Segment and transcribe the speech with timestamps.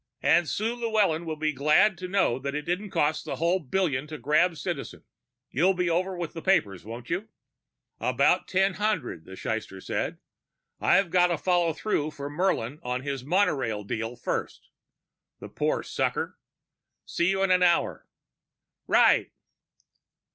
[0.23, 4.17] And Sue Llewellyn will be glad to know it didn't cost the whole billion to
[4.17, 5.03] grab Citizen.
[5.51, 7.27] You'll be over with the papers, won't you?"
[7.99, 10.17] "About 1000," the slyster said.
[10.79, 14.69] "I've gotta follow through for Murlin on his monorail deal first.
[15.39, 16.39] The poor sucker!
[17.05, 18.07] See you in an hour."
[18.87, 19.31] "Right."